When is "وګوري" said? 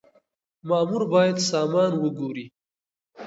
1.97-2.45